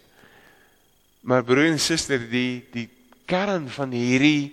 Maar 1.22 1.44
broer 1.44 1.70
en 1.70 1.78
suster, 1.78 2.18
die 2.18 2.64
die 2.72 2.88
kern 3.26 3.68
van 3.68 3.90
hierdie 3.94 4.52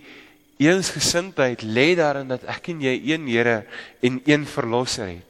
eensgesindheid 0.56 1.62
lê 1.62 1.94
daarin 1.96 2.28
dat 2.28 2.44
ek 2.44 2.68
en 2.68 2.80
jy 2.80 3.00
een 3.12 3.26
Here 3.28 3.66
en 4.00 4.20
een 4.24 4.46
verlosser 4.46 5.08
het. 5.08 5.29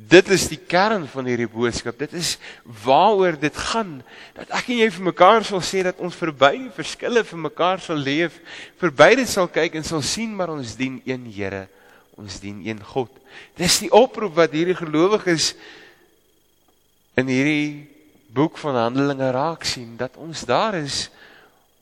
Dit 0.00 0.30
is 0.32 0.46
die 0.48 0.58
kern 0.58 1.04
van 1.12 1.26
hierdie 1.28 1.48
boodskap. 1.50 1.98
Dit 2.00 2.14
is 2.16 2.36
waaroor 2.84 3.36
dit 3.40 3.56
gaan 3.68 3.98
dat 4.36 4.48
ek 4.56 4.70
en 4.72 4.80
jy 4.80 4.88
vir 4.94 5.06
mekaar 5.10 5.44
sal 5.44 5.60
sê 5.64 5.82
dat 5.84 6.00
ons 6.00 6.16
verby 6.16 6.54
die 6.56 6.72
verskille 6.72 7.24
vir 7.26 7.42
mekaar 7.50 7.82
sal 7.84 8.00
leef, 8.00 8.38
verby 8.80 9.10
dit 9.20 9.28
sal 9.28 9.50
kyk 9.52 9.76
en 9.76 9.84
sal 9.84 10.00
sien 10.06 10.32
maar 10.36 10.54
ons 10.54 10.72
dien 10.78 10.96
een 11.04 11.28
Here, 11.28 11.66
ons 12.16 12.40
dien 12.40 12.62
een 12.64 12.80
God. 12.92 13.12
Dis 13.60 13.82
die 13.84 13.92
oproep 13.92 14.38
wat 14.40 14.56
hierdie 14.56 14.78
gelowiges 14.78 15.52
in 17.20 17.28
hierdie 17.28 17.90
boek 18.32 18.56
van 18.62 18.78
Handelinge 18.78 19.28
raak 19.36 19.68
sien 19.68 19.98
dat 20.00 20.16
ons 20.16 20.46
daar 20.48 20.78
is 20.80 21.10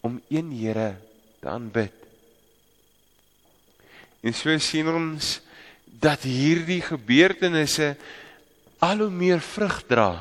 om 0.03 0.19
een 0.33 0.51
Here 0.59 0.97
te 1.39 1.53
aanbid. 1.55 1.95
En 4.27 4.35
so 4.35 4.51
sien 4.59 4.91
ons 4.91 5.37
dat 6.01 6.23
hierdie 6.23 6.81
gebeurtenisse 6.83 7.97
al 8.79 9.05
hoe 9.05 9.11
meer 9.11 9.41
vrug 9.43 9.81
dra. 9.87 10.13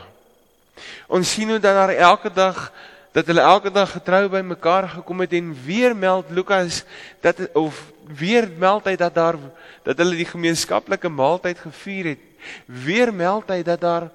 Ons 1.07 1.31
sien 1.31 1.49
hoe 1.49 1.59
dan 1.59 1.77
daar 1.77 1.93
elke 1.93 2.31
dag 2.33 2.71
dat 3.13 3.25
hulle 3.25 3.41
elke 3.41 3.71
dag 3.73 3.91
getrou 3.91 4.27
by 4.29 4.43
mekaar 4.45 4.89
gekom 4.89 5.23
het 5.23 5.33
en 5.33 5.53
weer 5.65 5.95
meld 5.95 6.29
Lukas 6.29 6.83
dat 7.21 7.39
of 7.57 7.79
weer 8.05 8.45
meld 8.57 8.85
hy 8.85 8.95
dat 8.95 9.15
daar 9.15 9.37
dat 9.85 9.97
hulle 9.97 10.17
die 10.19 10.29
gemeenskaplike 10.29 11.09
maaltyd 11.09 11.59
gevier 11.59 12.13
het. 12.13 12.23
Weer 12.65 13.13
meld 13.13 13.49
hy 13.49 13.63
dat 13.65 13.81
daar 13.81 14.09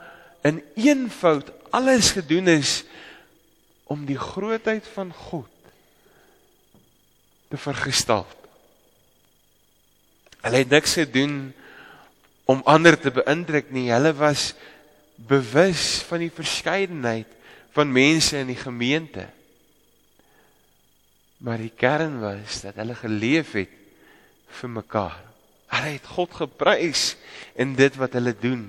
in 0.47 0.63
eenvoud 0.75 1.51
alles 1.71 2.13
gedoen 2.15 2.49
is 2.49 2.85
om 3.91 4.05
die 4.07 4.19
grootheid 4.19 4.87
van 4.95 5.11
God 5.13 5.51
te 7.49 7.59
vergestel. 7.59 8.27
Hulle 10.43 10.63
het 10.65 10.73
niks 10.73 10.97
gedoen 10.99 11.37
om 12.51 12.63
ander 12.67 12.99
te 12.99 13.13
beïndruk 13.15 13.71
nie. 13.71 13.91
Hulle 13.93 14.13
was 14.19 14.53
bewus 15.17 16.03
van 16.09 16.25
die 16.25 16.33
verskeidenheid 16.35 17.31
van 17.73 17.93
mense 17.95 18.37
in 18.43 18.51
die 18.51 18.59
gemeente. 18.59 19.29
Maar 21.43 21.63
die 21.63 21.73
kern 21.75 22.21
was 22.23 22.61
dat 22.67 22.79
hulle 22.79 22.95
geleef 22.99 23.55
het 23.59 23.73
vir 24.61 24.71
mekaar. 24.71 25.19
Hulle 25.73 25.97
het 25.97 26.07
God 26.15 26.35
geprys 26.43 27.15
in 27.59 27.75
dit 27.79 27.97
wat 27.99 28.15
hulle 28.19 28.35
doen. 28.37 28.67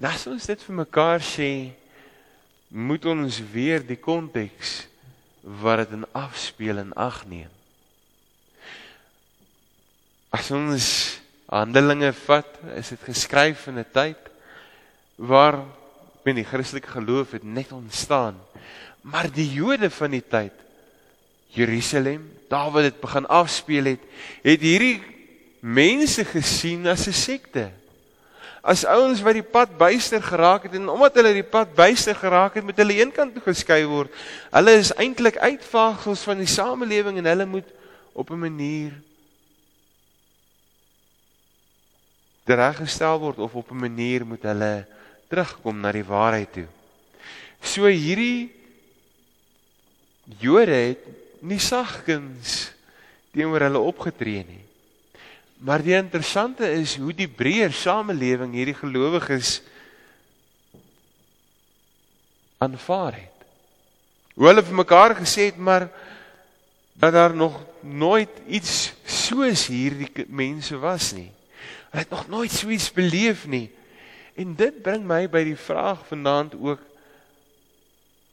En 0.00 0.08
as 0.08 0.24
ons 0.30 0.46
dit 0.48 0.62
vir 0.64 0.76
mekaar 0.78 1.20
sê, 1.24 1.50
moet 2.70 3.04
ons 3.10 3.40
weer 3.52 3.82
die 3.84 3.98
konteks 4.00 4.84
wat 5.42 5.82
dit 5.82 5.96
in 5.98 6.06
afspeel 6.16 6.80
en 6.80 6.94
ag 6.96 7.24
neem. 7.28 7.50
As 10.30 10.50
ons 10.54 11.18
Handelinge 11.50 12.12
vat, 12.14 12.46
is 12.78 12.92
dit 12.94 13.00
geskryf 13.02 13.66
in 13.66 13.78
'n 13.82 13.90
tyd 13.92 14.18
waar 15.18 15.58
bin 16.22 16.36
die 16.38 16.46
Christelike 16.46 16.86
geloof 16.86 17.32
het 17.32 17.42
net 17.42 17.72
ontstaan. 17.72 18.38
Maar 19.02 19.26
die 19.32 19.50
Jode 19.50 19.90
van 19.90 20.10
die 20.10 20.22
tyd 20.22 20.52
Jerusalem, 21.50 22.30
daar 22.48 22.70
waar 22.70 22.82
dit 22.82 23.00
begin 23.00 23.26
afspeel 23.26 23.84
het, 23.84 24.00
het 24.42 24.60
hierdie 24.60 25.02
mense 25.60 26.24
gesien 26.24 26.86
as 26.86 27.08
'n 27.08 27.12
sekte. 27.12 27.70
As 28.62 28.84
ouens 28.84 29.22
wat 29.22 29.34
die 29.34 29.42
pad 29.42 29.78
byster 29.78 30.22
geraak 30.22 30.62
het 30.62 30.74
en 30.74 30.88
omdat 30.88 31.14
hulle 31.14 31.32
die 31.32 31.42
pad 31.42 31.74
byster 31.74 32.14
geraak 32.14 32.54
het, 32.54 32.64
moet 32.64 32.76
hulle 32.76 32.94
eenkant 33.02 33.34
toe 33.34 33.42
geskei 33.42 33.84
word. 33.84 34.12
Hulle 34.50 34.72
is 34.78 34.94
eintlik 34.94 35.36
uitvaagsels 35.36 36.22
van 36.22 36.38
die 36.38 36.46
samelewing 36.46 37.18
en 37.18 37.24
hulle 37.24 37.46
moet 37.46 37.66
op 38.12 38.30
'n 38.30 38.38
manier 38.38 38.92
reggestel 42.56 43.18
word 43.18 43.38
of 43.38 43.54
op 43.54 43.70
'n 43.70 43.84
manier 43.86 44.26
moet 44.26 44.42
hulle 44.42 44.86
terugkom 45.28 45.80
na 45.80 45.92
die 45.92 46.04
waarheid 46.04 46.52
toe. 46.52 46.68
So 47.62 47.86
hierdie 47.86 48.50
Jode 50.38 50.70
het 50.70 51.02
nie 51.42 51.58
sagkens 51.58 52.70
teenoor 53.34 53.60
hulle 53.66 53.78
opgetree 53.78 54.44
nie. 54.46 54.64
Maar 55.58 55.82
die 55.82 55.96
interessante 55.96 56.70
is 56.70 56.96
hoe 56.96 57.12
die 57.12 57.28
breër 57.28 57.72
samelewing 57.72 58.54
hierdie 58.54 58.76
gelowiges 58.78 59.58
aanvaar 62.58 63.18
het. 63.18 63.44
Hoe 64.34 64.46
hulle 64.46 64.64
vir 64.64 64.78
mekaar 64.78 65.16
gesê 65.18 65.50
het 65.50 65.58
maar 65.58 65.88
dat 67.00 67.12
daar 67.12 67.34
nog 67.34 67.58
nooit 67.80 68.30
iets 68.46 68.92
soos 69.04 69.66
hierdie 69.72 70.10
mense 70.28 70.78
was 70.78 71.12
nie. 71.16 71.30
Hulle 71.90 72.02
het 72.04 72.10
nog 72.10 72.28
nooit 72.28 72.52
so 72.52 72.68
iets 72.68 72.92
beleef 72.92 73.46
nie. 73.46 73.70
En 74.34 74.54
dit 74.54 74.82
bring 74.82 75.04
my 75.06 75.24
by 75.28 75.42
die 75.44 75.58
vraag 75.58 76.06
vanaand 76.06 76.54
ook 76.54 76.86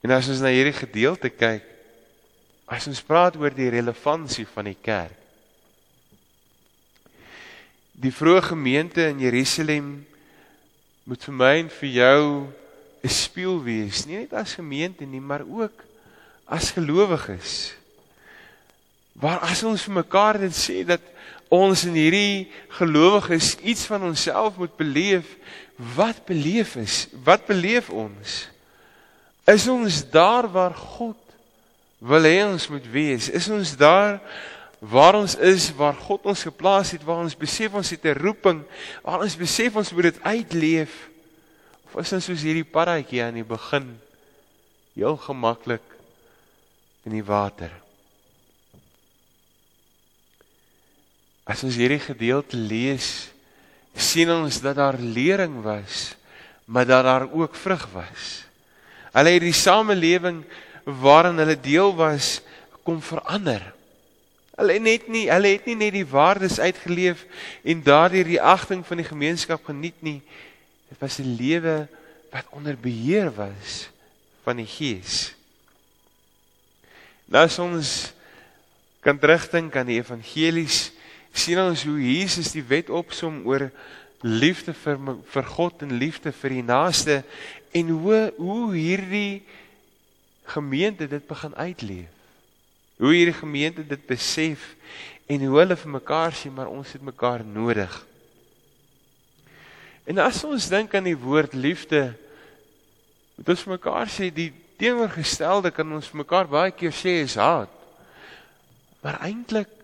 en 0.06 0.14
as 0.14 0.28
ons 0.30 0.40
na 0.40 0.50
hierdie 0.54 0.76
gedeelte 0.76 1.30
kyk, 1.32 1.64
as 2.70 2.86
ons 2.86 3.00
praat 3.02 3.34
oor 3.40 3.50
die 3.54 3.70
relevantie 3.72 4.46
van 4.46 4.68
die 4.70 4.78
kerk. 4.78 5.16
Die 7.98 8.14
vroeë 8.14 8.44
gemeente 8.52 9.08
in 9.10 9.18
Jerusalem 9.24 9.88
moet 11.08 11.24
vir 11.26 11.34
my 11.34 11.52
en 11.64 11.70
vir 11.80 11.90
jou 11.90 12.22
'n 13.02 13.10
spieël 13.10 13.58
wees, 13.62 14.06
nie 14.06 14.18
net 14.18 14.32
as 14.32 14.54
gemeente 14.54 15.04
nie, 15.04 15.20
maar 15.20 15.42
ook 15.42 15.84
as 16.46 16.70
gelowiges. 16.70 17.74
Waar 19.12 19.40
as 19.40 19.62
ons 19.62 19.82
vir 19.82 19.94
mekaar 19.94 20.38
dit 20.38 20.54
sê 20.54 20.84
dat 20.86 21.02
ons 21.48 21.84
in 21.88 21.96
hierdie 21.96 22.48
gelowiges 22.76 23.54
iets 23.64 23.86
van 23.88 24.04
onsself 24.10 24.56
moet 24.60 24.76
beleef, 24.76 25.36
wat 25.96 26.24
beleef 26.28 26.76
is? 26.76 27.06
Wat 27.24 27.46
beleef 27.46 27.88
ons? 27.90 28.48
Is 29.48 29.68
ons 29.68 30.02
daar 30.10 30.48
waar 30.52 30.74
God 30.76 31.16
wil 31.98 32.28
hê 32.28 32.42
ons 32.44 32.68
moet 32.68 32.84
wees? 32.92 33.30
Is 33.32 33.48
ons 33.48 33.76
daar 33.78 34.20
waar 34.78 35.16
ons 35.18 35.34
is, 35.42 35.72
waar 35.74 35.96
God 35.98 36.28
ons 36.30 36.44
geplaas 36.46 36.92
het, 36.94 37.02
waar 37.02 37.24
ons 37.24 37.34
besef 37.34 37.74
ons 37.74 37.90
het 37.90 38.04
'n 38.04 38.14
roeping, 38.14 38.62
waar 39.02 39.24
ons 39.24 39.36
besef 39.36 39.74
ons 39.76 39.92
moet 39.92 40.12
dit 40.12 40.22
uitleef? 40.22 41.08
Of 41.86 41.96
is 42.00 42.12
ons 42.12 42.24
soos 42.24 42.42
hierdie 42.42 42.68
paddaatjie 42.68 43.22
aan 43.22 43.34
die 43.34 43.44
begin 43.44 43.98
heel 44.94 45.16
gemaklik 45.16 45.82
in 47.04 47.12
die 47.12 47.24
water? 47.24 47.87
As 51.48 51.64
ons 51.64 51.78
hierdie 51.80 52.02
gedeelte 52.02 52.58
lees, 52.60 53.30
sien 53.96 54.28
ons 54.30 54.60
dat 54.60 54.76
daar 54.76 54.98
lering 55.00 55.62
was, 55.64 56.12
maar 56.68 56.86
dat 56.86 57.06
daar 57.06 57.24
ook 57.32 57.56
vrug 57.56 57.86
was. 57.94 58.26
Hulle 59.16 59.32
het 59.38 59.46
die 59.46 59.56
samelewing 59.56 60.42
waarin 60.84 61.40
hulle 61.40 61.56
deel 61.56 61.94
was 61.96 62.38
kom 62.84 63.00
verander. 63.02 63.62
Hulle 64.58 64.76
het 64.76 64.84
net 64.84 65.08
nie, 65.08 65.24
hulle 65.30 65.54
het 65.54 65.66
nie 65.68 65.76
net 65.78 65.94
die 65.96 66.06
waardes 66.08 66.58
uitgeleef 66.60 67.24
en 67.64 67.82
daardie 67.86 68.26
die 68.26 68.42
agting 68.42 68.84
van 68.86 69.00
die 69.00 69.08
gemeenskap 69.08 69.64
geniet 69.64 69.96
nie. 70.04 70.20
Dit 70.88 71.00
was 71.00 71.18
'n 71.18 71.36
lewe 71.36 71.88
wat 72.30 72.46
onder 72.50 72.76
beheer 72.76 73.32
was 73.34 73.88
van 74.44 74.56
die 74.56 74.68
Gees. 74.68 75.32
Nou 77.24 77.44
as 77.44 77.58
ons 77.58 78.12
kan 79.00 79.18
terugdink 79.18 79.76
aan 79.76 79.86
die 79.86 80.00
evangelies 80.00 80.90
sien 81.32 81.60
ons 81.62 81.84
hoe 81.86 81.98
Jesus 82.00 82.52
die 82.54 82.64
wet 82.64 82.90
opsom 82.90 83.42
oor 83.46 83.68
liefde 84.22 84.74
vir 84.74 84.98
vir 85.32 85.48
God 85.54 85.82
en 85.86 85.98
liefde 85.98 86.32
vir 86.34 86.56
die 86.56 86.66
naaste 86.66 87.22
en 87.76 87.90
hoe 87.94 88.20
hoe 88.38 88.74
hierdie 88.74 89.42
gemeente 90.48 91.06
dit 91.08 91.26
begin 91.28 91.54
uitleef. 91.54 92.10
Hoe 92.98 93.14
hierdie 93.14 93.36
gemeente 93.36 93.84
dit 93.86 94.06
besef 94.06 94.74
en 95.28 95.44
hoe 95.44 95.58
hulle 95.60 95.76
vir 95.76 95.92
mekaar 96.00 96.34
sê 96.34 96.50
maar 96.50 96.70
ons 96.72 96.92
het 96.96 97.04
mekaar 97.04 97.44
nodig. 97.46 97.92
En 100.08 100.18
as 100.24 100.40
ons 100.48 100.70
dink 100.72 100.94
aan 100.96 101.06
die 101.06 101.18
woord 101.18 101.54
liefde 101.54 102.08
moet 103.36 103.52
ons 103.54 103.62
vir 103.66 103.76
mekaar 103.76 104.10
sê 104.10 104.32
die 104.34 104.50
teenoorgestelde 104.80 105.70
kan 105.74 105.92
ons 105.94 106.08
vir 106.10 106.22
mekaar 106.24 106.48
baie 106.50 106.72
keer 106.74 106.94
sê 106.94 107.20
is 107.22 107.36
haat. 107.38 107.70
Maar 109.04 109.20
eintlik 109.28 109.77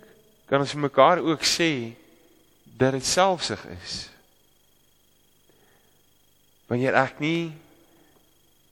kan 0.54 0.62
ons 0.62 0.74
mekaar 0.78 1.18
ook 1.18 1.42
sê 1.42 1.90
dat 2.78 2.94
dit 2.94 3.02
selfsug 3.02 3.58
is. 3.74 3.94
Wanneer 6.70 6.94
ek 6.94 7.18
nie 7.18 7.50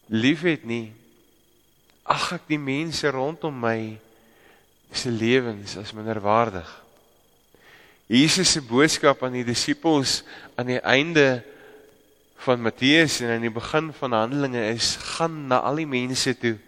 liefhet 0.06 0.62
nie, 0.62 0.92
ag 2.06 2.28
ek 2.38 2.46
die 2.46 2.60
mense 2.62 3.10
rondom 3.10 3.58
my 3.64 3.98
se 4.94 5.10
lewens 5.10 5.74
as 5.80 5.90
minderwaardig. 5.90 6.70
Jesus 8.06 8.54
se 8.54 8.62
boodskap 8.62 9.26
aan 9.26 9.40
die 9.40 9.46
disippels 9.50 10.20
aan 10.54 10.70
die 10.70 10.80
einde 10.86 11.42
van 12.46 12.62
Matteus 12.62 13.18
en 13.26 13.34
aan 13.34 13.50
die 13.50 13.54
begin 13.58 13.90
van 13.98 14.14
Handelinge 14.20 14.68
is 14.70 14.94
gaan 15.16 15.48
na 15.50 15.64
al 15.66 15.82
die 15.82 15.90
mense 15.90 16.38
toe. 16.38 16.60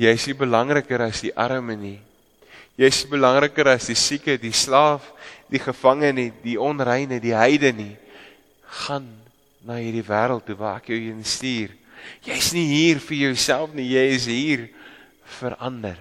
Jy 0.00 0.16
is 0.16 0.30
nie 0.32 0.40
belangriker 0.40 1.04
as 1.04 1.20
die 1.20 1.36
arme 1.36 1.76
nie. 1.76 1.98
Jy's 2.78 3.02
belangriker 3.10 3.72
as 3.72 3.88
die 3.90 3.98
sieke, 3.98 4.36
die 4.38 4.54
slaaf, 4.54 5.02
die 5.50 5.58
gevangene, 5.58 6.28
die 6.44 6.58
onreine, 6.60 7.18
die 7.18 7.34
heide 7.34 7.72
nie. 7.74 7.94
Gaan 8.84 9.08
na 9.66 9.80
hierdie 9.80 10.04
wêreld 10.06 10.46
toe 10.46 10.54
waar 10.58 10.78
ek 10.78 10.92
jou 10.92 11.00
heen 11.00 11.24
stuur. 11.26 11.74
Jy's 12.22 12.52
nie 12.54 12.68
hier 12.70 13.00
vir 13.02 13.18
jouself 13.26 13.74
nie, 13.74 13.88
jy 13.96 14.04
is 14.14 14.28
hier 14.30 14.68
vir 15.40 15.56
ander. 15.58 15.98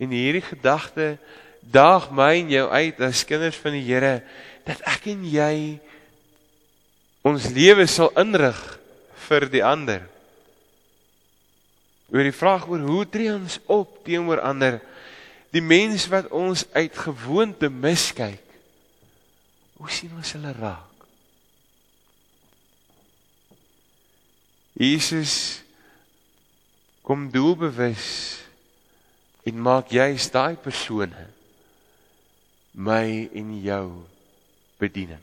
En 0.00 0.12
hierdie 0.12 0.44
gedagte 0.44 1.16
daag 1.60 2.08
my 2.14 2.32
en 2.40 2.52
jou 2.52 2.66
uit 2.70 3.00
as 3.04 3.24
kinders 3.28 3.58
van 3.60 3.76
die 3.76 3.84
Here 3.84 4.20
dat 4.66 4.80
ek 4.88 5.08
en 5.12 5.24
jy 5.28 5.54
ons 7.26 7.48
lewe 7.54 7.86
sal 7.90 8.12
inrig 8.18 8.58
vir 9.26 9.48
die 9.50 9.64
ander 9.66 10.04
oor 12.12 12.26
die 12.26 12.34
vraag 12.34 12.68
oor 12.70 12.84
hoe 12.86 13.04
tree 13.08 13.32
ons 13.34 13.58
op 13.66 13.98
teenoor 14.06 14.40
ander? 14.40 14.80
Die 15.54 15.62
mens 15.62 16.06
wat 16.12 16.28
ons 16.34 16.66
uit 16.72 16.94
gewoonte 16.96 17.70
miskyk 17.70 18.42
hoe 19.76 19.90
sien 19.92 20.12
ons 20.16 20.32
hulle 20.32 20.52
raak? 20.56 21.04
Jesus 24.76 25.62
kom 27.06 27.28
doelbewus 27.32 28.06
en 29.46 29.62
maak 29.62 29.92
juist 29.94 30.32
daai 30.34 30.56
persone 30.60 31.28
my 32.76 33.28
en 33.32 33.54
jou 33.64 33.86
bediening. 34.76 35.22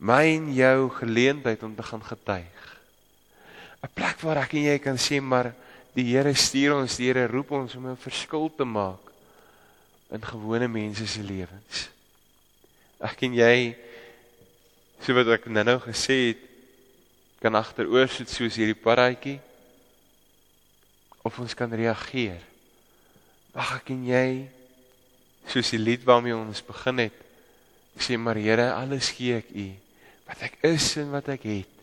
My 0.00 0.24
en 0.32 0.46
jou 0.56 0.88
geleentheid 0.96 1.62
om 1.66 1.74
te 1.76 1.84
gaan 1.84 2.04
getuig. 2.04 2.64
'n 3.84 3.90
plek 3.94 4.20
waar 4.24 4.42
ek 4.42 4.54
en 4.54 4.64
jy 4.72 4.78
kan 4.78 4.96
sê 4.96 5.20
maar 5.20 5.52
Die 5.96 6.04
Here 6.10 6.34
stuur 6.34 6.76
ons, 6.76 6.96
die 6.98 7.08
Here 7.08 7.26
roep 7.30 7.52
ons 7.56 7.74
om 7.74 7.86
'n 7.86 7.96
verskil 7.96 8.50
te 8.56 8.64
maak 8.64 9.12
in 10.10 10.22
gewone 10.24 10.68
mense 10.68 11.06
se 11.06 11.22
lewens. 11.22 11.88
Ek 13.00 13.22
en 13.22 13.34
jy 13.34 13.76
so 15.04 15.14
wat 15.14 15.28
ek 15.28 15.46
nou-nou 15.46 15.78
gesê 15.80 16.32
het 16.32 16.42
kan 17.40 17.54
agteroor 17.54 18.08
sit 18.08 18.28
soos 18.28 18.56
hierdie 18.58 18.74
paradjie 18.74 19.38
of 21.22 21.38
ons 21.38 21.54
kan 21.54 21.70
reageer. 21.70 22.40
Wag 23.54 23.76
ek 23.78 23.90
en 23.90 24.04
jy 24.04 24.48
soos 25.48 25.70
die 25.70 25.80
lied 25.80 26.04
waarmee 26.04 26.36
ons 26.36 26.64
begin 26.64 27.06
het. 27.06 27.16
Ek 27.96 28.02
sê 28.02 28.18
maar 28.18 28.36
Here, 28.36 28.72
alles 28.74 29.10
gee 29.10 29.38
ek 29.38 29.52
U 29.54 29.68
wat 30.28 30.42
ek 30.44 30.58
is 30.68 30.90
en 31.00 31.08
wat 31.14 31.28
ek 31.32 31.46
het. 31.48 31.74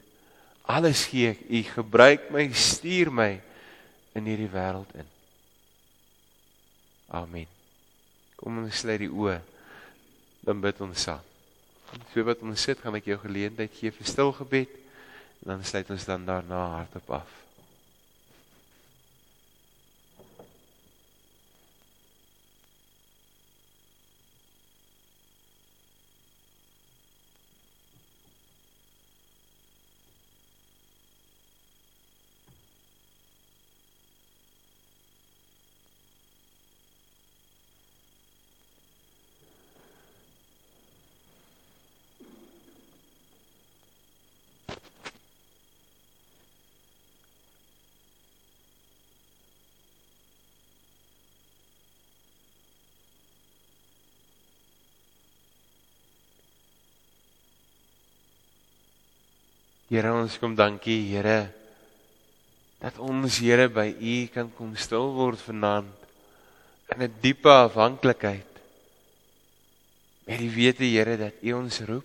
Alles 0.69 1.07
gee 1.09 1.31
ek 1.33 1.41
U, 1.49 1.61
gebruik 1.79 2.29
my, 2.33 2.45
stuur 2.53 3.09
my 3.09 3.31
in 4.15 4.29
hierdie 4.29 4.49
wêreld 4.51 4.91
in. 4.95 5.07
Amen. 7.15 7.47
Kom 8.39 8.63
ons 8.63 8.81
sluit 8.81 9.03
die 9.03 9.11
oë. 9.11 9.39
Dan 10.45 10.61
bid 10.63 10.81
ons 10.85 11.07
saam. 11.07 11.23
So 12.13 12.23
wat 12.27 12.41
ons 12.43 12.63
sit, 12.65 12.81
gaan 12.81 12.97
ek 12.97 13.11
jou 13.11 13.17
geleentheid 13.21 13.73
gee 13.75 13.93
vir 13.93 14.09
stil 14.09 14.33
gebed 14.35 14.71
en 15.43 15.53
dan 15.53 15.65
sluit 15.67 15.89
ons 15.93 16.07
dan 16.07 16.25
daarna 16.27 16.61
hardop 16.79 17.11
af. 17.21 17.44
Here 59.95 60.11
ons 60.11 60.35
kom 60.41 60.51
dankie 60.59 61.05
Here 61.07 61.47
dat 62.83 62.97
ons 62.99 63.37
Here 63.39 63.69
by 63.71 63.93
U 63.95 64.15
kan 64.33 64.49
kom 64.51 64.73
stil 64.75 65.07
word 65.15 65.39
vanaand 65.39 65.87
in 66.91 67.05
'n 67.07 67.13
diepe 67.23 67.47
afhanklikheid. 67.47 68.51
Met 70.27 70.39
die 70.43 70.51
wete 70.51 70.83
Here 70.83 71.15
dat 71.15 71.39
U 71.39 71.53
ons 71.63 71.79
roep. 71.87 72.03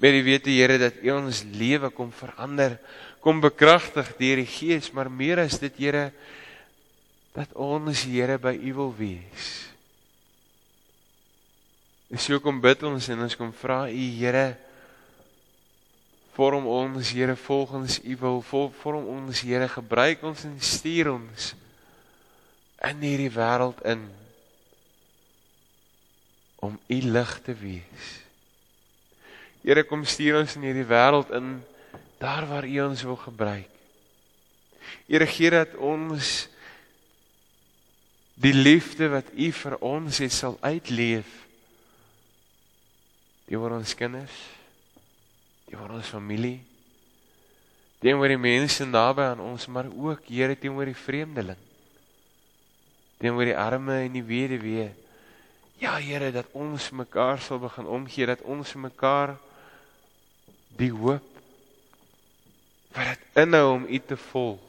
Met 0.00 0.16
die 0.16 0.24
wete 0.24 0.48
Here 0.48 0.78
dat 0.78 0.96
U 1.04 1.10
ons 1.10 1.44
lewe 1.44 1.90
kom 1.90 2.08
verander, 2.10 2.80
kom 3.20 3.44
bekragtig 3.44 4.16
deur 4.16 4.36
die 4.40 4.48
Gees, 4.48 4.88
maar 4.92 5.10
meer 5.10 5.44
as 5.44 5.60
dit 5.60 5.76
Here 5.76 6.12
dat 7.34 7.52
ons 7.52 8.08
Here 8.08 8.38
by 8.38 8.56
U 8.56 8.72
wil 8.72 8.94
wees. 8.96 9.68
Dis 12.08 12.24
so 12.24 12.40
kom 12.40 12.56
bid 12.60 12.82
ons 12.82 13.08
en 13.08 13.20
ons 13.20 13.36
kom 13.36 13.52
vra 13.52 13.84
U 13.84 14.04
Here 14.16 14.63
vorm 16.34 16.66
ons 16.66 17.12
Here 17.14 17.36
volgens 17.36 18.00
U 18.02 18.16
wil 18.20 18.42
vorm 18.42 19.06
ons 19.06 19.40
Here 19.40 19.68
gebruik 19.68 20.22
ons 20.22 20.44
en 20.44 20.56
stuur 20.58 21.12
ons 21.14 21.52
in 22.84 23.00
hierdie 23.00 23.32
wêreld 23.32 23.80
in 23.88 24.02
om 26.64 26.78
U 26.88 26.98
lig 27.14 27.32
te 27.44 27.54
wees. 27.56 28.08
Here 29.64 29.84
kom 29.88 30.04
stuur 30.04 30.40
ons 30.42 30.56
in 30.58 30.66
hierdie 30.66 30.88
wêreld 30.88 31.30
in 31.36 31.56
daar 32.20 32.48
waar 32.48 32.66
U 32.66 32.74
ons 32.88 33.04
wil 33.06 33.20
gebruik. 33.20 33.70
Here 35.08 35.26
gee 35.28 35.52
dat 35.52 35.76
ons 35.76 36.48
die 38.34 38.54
liefde 38.54 39.08
wat 39.12 39.30
U 39.32 39.48
vir 39.54 39.78
ons 39.80 40.18
het 40.24 40.34
sal 40.34 40.58
uitleef 40.64 41.30
teenoor 43.44 43.76
ons 43.76 43.92
kinders 43.94 44.34
teenoor 45.74 45.96
ons 45.98 46.10
familie 46.14 46.60
teenoor 47.98 48.30
die 48.30 48.38
mense 48.38 48.86
naby 48.86 49.26
aan 49.32 49.42
ons 49.42 49.66
maar 49.66 49.90
ook 49.90 50.28
Here 50.30 50.54
teenoor 50.54 50.86
die 50.86 50.94
vreemdeling 50.94 51.62
teenoor 53.18 53.50
die 53.50 53.58
arme 53.58 54.04
en 54.06 54.14
die 54.14 54.22
weduwee 54.22 54.92
ja 55.82 55.96
Here 55.98 56.30
dat 56.30 56.46
ons 56.54 56.92
mekaar 56.94 57.42
sal 57.42 57.58
begin 57.58 57.90
omgee 57.90 58.30
dat 58.30 58.44
ons 58.46 58.76
mekaar 58.78 59.34
die 60.78 60.92
hoop 60.94 61.26
wat 62.94 63.10
dit 63.10 63.42
inhou 63.42 63.66
om 63.80 63.88
U 63.90 63.98
te 63.98 64.20
volg 64.30 64.62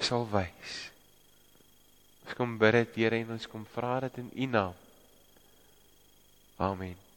sal 0.00 0.24
wys 0.32 0.86
Ons 2.30 2.38
kom 2.38 2.52
bid 2.62 2.76
dit 2.78 3.02
Here 3.02 3.18
en 3.24 3.34
ons 3.34 3.50
kom 3.50 3.66
vra 3.74 3.96
dit 4.06 4.20
in 4.22 4.30
U 4.30 4.46
naam. 4.46 4.76
Amen. 6.62 7.09